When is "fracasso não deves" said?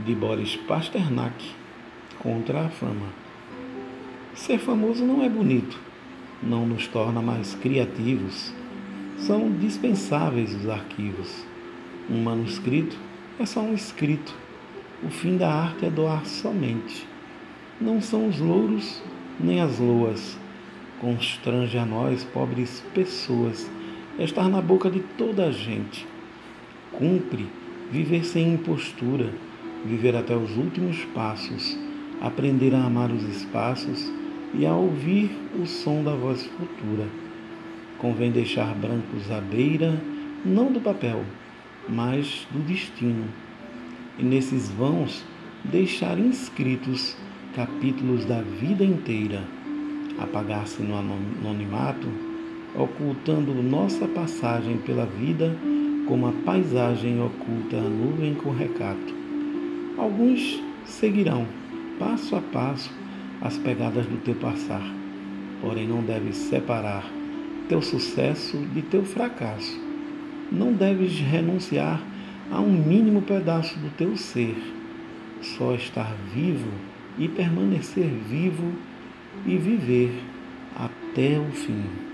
69.04-71.18